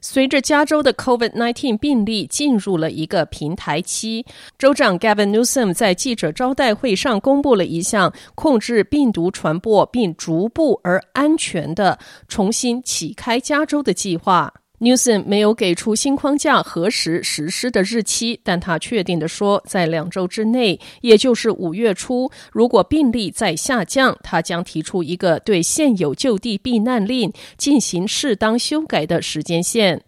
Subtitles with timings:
[0.00, 4.24] 随着加州的 COVID-19 病例进入了一个平台期，
[4.58, 14.61] 州长 Gavin Newsom 在记者招待会上公布了一项控制病毒传播并逐步而安全的重新启开加州的计划。
[14.82, 30.02] Newsom 没有给出新框架何时实施的日期，但他确定地说，在两周之内，也就是五月初，如果病例在下降，他将提出一个对现有就地避难令进行适当修改的时间线。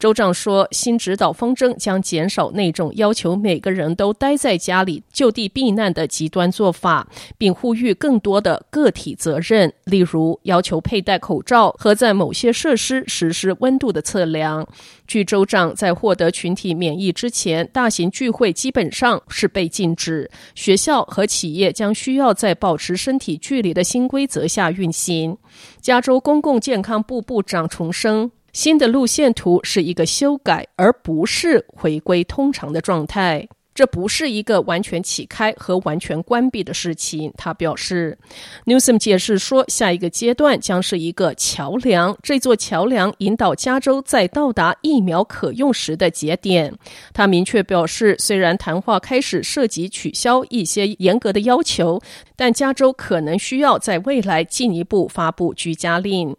[0.00, 14.66] 州长说，新指导方针将减少那种要求每个人都待在家里就地避难的极端做法，并呼吁更多的个体责任，例如要求佩戴口罩和在某些设施实施温度的测量。
[15.06, 20.30] 据州长在获得群体免疫之前，大型聚会基本上是被禁止。
[20.54, 25.36] 学校和企业将需要在保持身体距离的新规则下运行。
[25.82, 28.30] 加州公共健康部部长重申。
[28.52, 33.48] 新的路线图是一个修改，而不是回归通常的状态。
[33.72, 38.18] 这不是一个完全启开和完全关闭的事情，他表示。
[38.66, 46.74] Newsom 解释说，下一个阶段将是一个桥梁，这座桥梁引导加州在到达疫苗可用时的节点。
[47.14, 51.98] 他明确表示，虽然谈话开始涉及取消一些严格的要求，
[52.36, 56.36] 但加州可能需要在未来进一步发布居家令。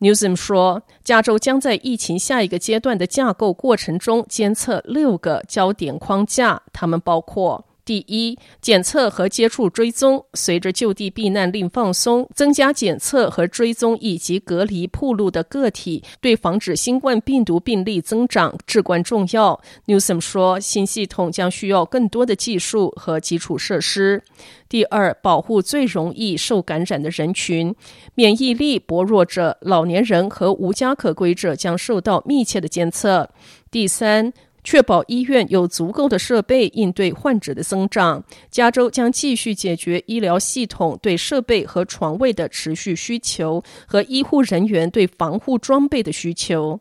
[0.00, 7.64] Newsom 说，加州将在疫情下一个阶段的架构过程中监测六个焦点框架，它们包括。
[7.86, 10.22] 第一，检测和接触追踪。
[10.34, 19.58] 随着就地避难令放松，增加检测和追踪以及隔离暴露的个体，对防止新冠病毒病例增长至关重要。
[19.86, 24.20] Newsom 说，新系统将需要更多的技术和基础设施。
[24.68, 27.72] 第二，保护最容易受感染的人群，
[28.16, 33.30] 免疫力薄弱者、老年人和无家可归者将受到密切的监测。
[33.70, 34.32] 第三。
[34.66, 38.22] 确保医院有足够的设备应对患者的增长。
[38.50, 46.80] 加州将继续解决医疗系统对设备和床位的持续需求和医护人员对防护装备的需求。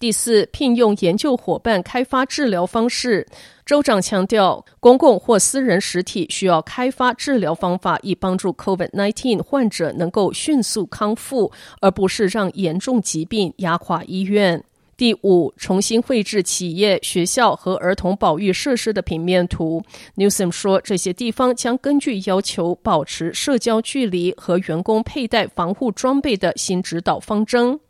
[0.00, 3.24] 第四，聘用研究伙伴开发治疗方式。
[3.64, 14.64] 州长强调，公共或私人实体需要开发治疗方法，以帮助 COVID-19 患者能够迅速康复，而不是让严重疾病压垮医院。
[15.02, 19.82] 第五，重新绘制企业、学校和儿童保育设施的平面图。
[20.16, 27.80] Newsom 说，这些地方将根据要求保持社交距离和员工佩戴防护装备的新指导方针。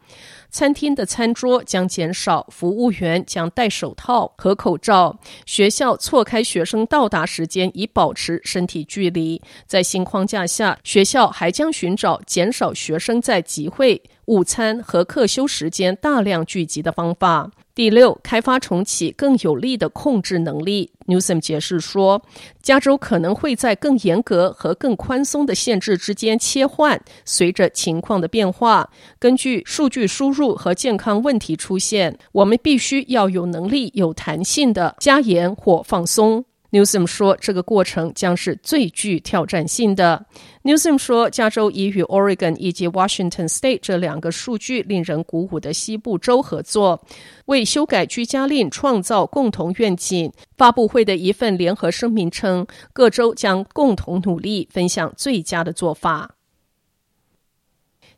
[0.49, 5.19] 餐厅的餐桌将减少，服务员将戴手套和口罩。
[5.45, 9.41] 学校错开学生到达时间，以保持身体距离。
[9.67, 14.03] 在新框架下，学校还将寻找减少学生在集会。
[14.33, 17.51] 午餐和课休时间大量聚集的方法。
[17.75, 20.91] 第六，开发重启更有力的控制能力。
[21.07, 22.23] Newsom 解释说，
[22.63, 28.89] 加州可能会在更严格和更宽松的限制之间切换，随着情况的变化。
[29.19, 36.43] 根据数据输入和健康问题出现，我们必须要有能力、有弹性的加严或放松。
[36.73, 40.25] Newsom 说，这个过程将是最具挑战性的。
[40.65, 47.05] Newsom 说，加州已与 Oregon 以及 Washington State 这两个数据令人鼓舞的西部州合作，
[47.45, 50.33] 为修改居家令创造共同愿景。
[50.57, 56.37] 发布会的一份联合声明称，各州将共同努力，分享最佳的做法。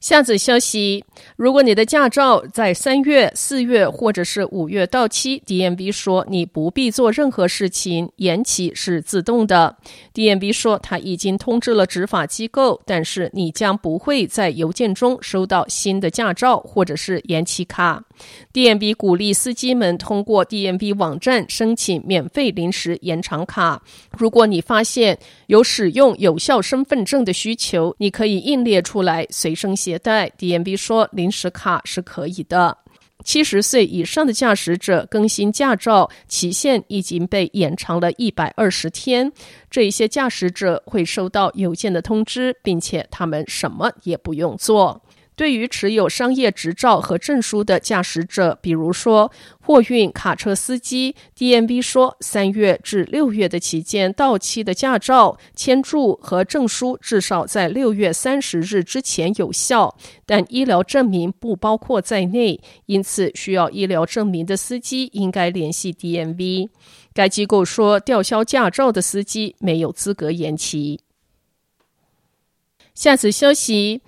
[0.04, 1.02] 下则消息：
[1.34, 9.78] 如果你的驾照在三月、四月或者是五月到期，DMB 说你不必做任何事情，延期是自动的。
[10.12, 18.04] DMB 说他已经通知了执法机构，但是你将不会在邮件中收到新的驾照或者是延期卡。
[18.52, 23.82] DMB 鼓励司机们通过 DMB 网站申请免费临时延长卡。
[24.16, 30.28] 如果你发现有使用有效身份证的需求，你可以印列出来随身携带。
[30.38, 32.78] DMB 说临时卡是可以的。
[33.24, 39.32] 七十岁以上的驾驶者更新驾照期限已经被延长了一百二十天。
[39.70, 45.00] 这一些驾驶者会收到邮件的通知，并且他们什么也不用做。
[45.36, 66.68] 对于持有商业执照和证书的驾驶者，比如说货运卡车司机，DMV 说，三月至六月的期间到期的驾照签注和证书至少在六月三十日之前有效，但医疗证明不包括在内，因此需要医疗证明的司机应该联系 DMV。
[67.12, 71.00] 该机构说，吊销驾照的司机没有资格延期。
[72.94, 74.02] 下次消息。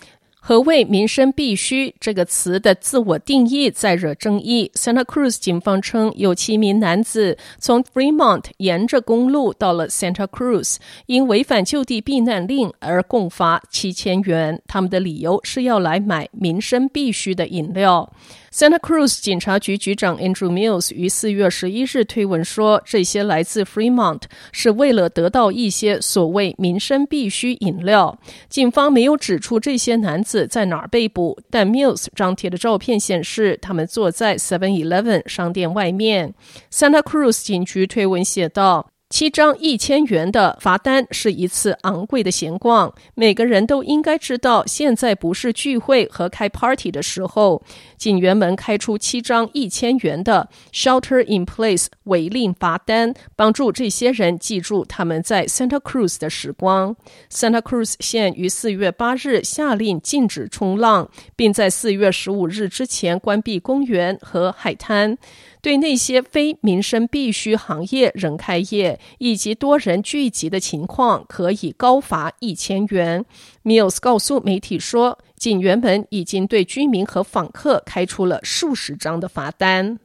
[0.49, 4.71] 何谓“民生必须”这个词的自我定义在惹争议。
[4.77, 10.77] Santa Cruz 警方称，有七名男子从 Fremont 沿着公路到了 Santa Cruz，
[11.07, 14.63] 因违反就地避难令而共罚七千元。
[14.69, 18.13] 他们的理由是要来买民生必须的饮料。
[18.57, 28.19] Santa Cruz 警察局局长 Andrew Mills 于四月十一日推文说，这些来自 Fremont 是为了得到一些所谓民生必需饮料。
[28.49, 36.33] 警方没有指出这些男子在哪儿被捕，但 Mills 张贴的照片显示，他们坐在 Seven Eleven 商店外面。
[36.73, 38.89] Santa Cruz 警局推文写道。
[39.09, 42.93] 七张一千元的罚单是一次昂贵的闲逛。
[43.15, 47.63] 每个人都应该知道，现在不是聚会和开 party 的时候。
[47.97, 56.97] 警员们开出七张一千元的 Shelter in Place 违令罚单，帮助这些人记住他们在 Santa Cruz 的时光。
[57.31, 65.17] Santa Cruz 县于四月八日下令禁止冲浪，并在四月十五日之前关闭公园和海滩。
[65.67, 73.25] 对那些非民生必需行业仍开业以及多人聚集的情况，可以高罚一千元。
[73.65, 79.99] Mills 告诉媒体说，警员们已经对居民和访客开出了数十张的罚单。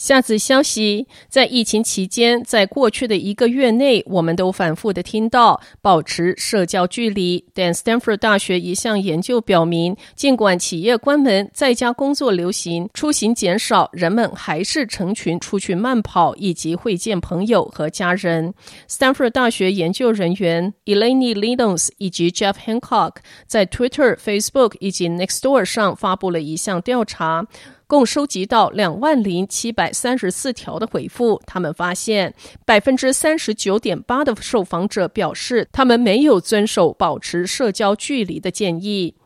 [0.00, 7.44] 下次消息，在疫情期间，在过去的一个月内，我们都反复的听到保持社交距离。
[7.52, 18.54] 但 Stanford 大学一项研究表明，尽管企业关门、在家工作流行、出行减少，人们还是成群出去慢跑以及会见朋友和家人。
[18.88, 23.16] Stanford 大学研究人员 Eleni Linus 以及 Jeff Hancock
[23.46, 27.46] 在 Twitter、Facebook 以及 Nextdoor 上发布了一项调查。
[27.90, 32.32] 共收集到两万零七百三十四条的回复，他们发现
[32.64, 39.16] 百分之三十九点八的受访者表示，他们没有遵守保持社交距离的建议。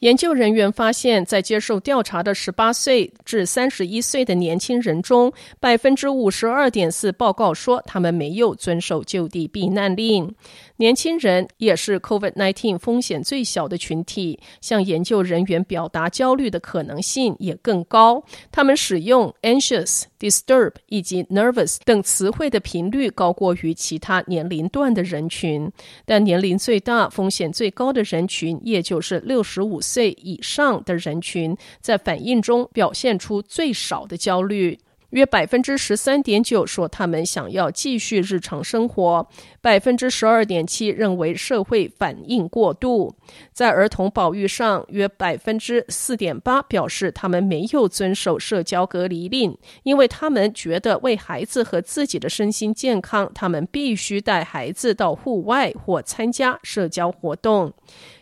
[0.00, 10.34] 研究人员发现，在接受调查的十八岁至三十一岁的年轻人中，百分之五十二点四报告说他们没有遵守就地避难令。
[10.76, 18.22] 年轻人也是 COVID-19 风险最小的群体，向研究人员表达焦虑的可能性也更高。
[18.52, 25.72] 他们使用 anxious、disturb 以及 nervous 等词汇的频率高过于其他年龄段的人群，
[26.04, 29.94] 但年龄最大、风险最高的人群，也就是六十五岁。
[29.94, 34.76] 岁以上的人群在反应中表现出最少的焦虑。
[35.14, 39.28] 约百分之十三点九说他们想要继续日常生活，
[39.60, 43.14] 百分之十二点七认为社会反应过度。
[43.52, 57.72] 在儿童保育上，约百分之四点八表示他们没有遵守社交隔离令，因为他们觉得为孩子和自己的身心健康，他们必须带孩子到户外或参加社交活动。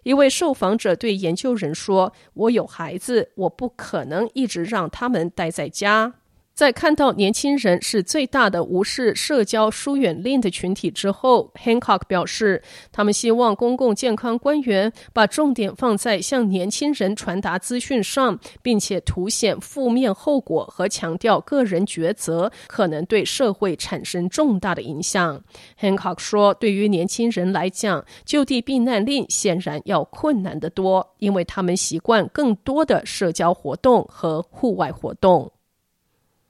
[0.02, 6.12] 一位受访者对研究人说：“我有孩子，我不可能一直让他们待在家。”
[6.54, 25.42] 在看到年轻人是最大的无视社交疏远令的群体之后，Hancock 表示，他们希望公共健康官员把重点放在向年轻人传达资讯上，并且凸显负面后果和强调个人抉择可能对社会产生重大的影响。
[25.80, 35.50] Hancock 说，对于年轻人来讲，就地避难令显然要困难得多，因为他们习惯更多的社交活动和户外活动。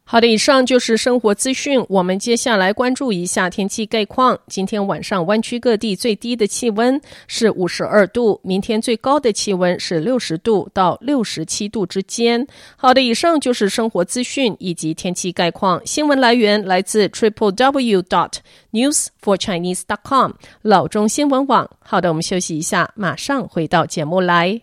[0.05, 1.83] 好的，以上就是生活资讯。
[1.89, 4.39] 我们接下来关注一下天气概况。
[4.49, 12.47] 今天晚上湾区各地最低的气温是五十二度，明天最高的气温是六十度到六十七度之间。
[12.77, 15.81] 好的，以上就是生活资讯以及天气概况。
[15.87, 18.35] 新闻来源来自 triple w dot
[18.73, 20.33] news for chinese dot com
[20.63, 21.71] 老中新闻网。
[21.79, 24.63] 好的，我们休息一下，马上回到节目来。